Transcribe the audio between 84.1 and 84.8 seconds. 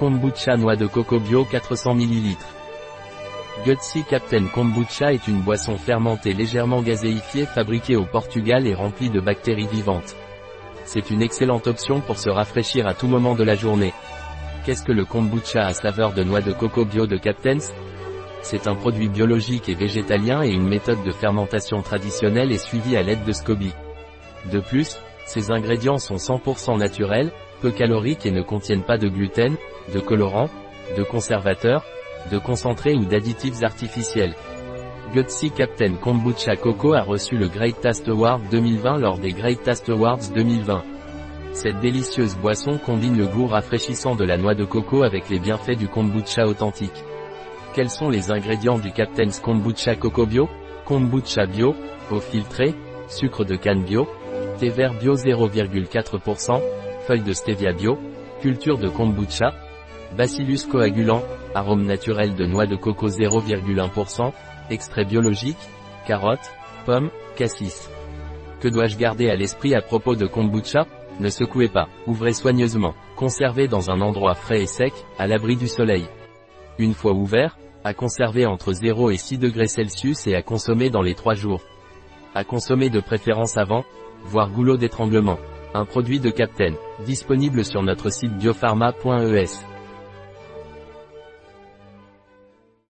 voire goulot